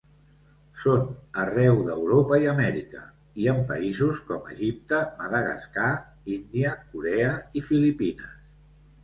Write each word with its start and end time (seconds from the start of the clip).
Són 0.83 1.01
arreu 1.41 1.75
d'Europa 1.89 2.39
i 2.43 2.47
Amèrica, 2.53 3.01
i 3.43 3.45
en 3.53 3.61
països 3.73 4.23
com 4.31 4.49
Egipte, 4.55 5.03
Madagascar, 5.21 5.93
Índia, 6.39 6.75
Corea 6.97 7.37
i 7.57 7.65
Filipines. 7.69 8.35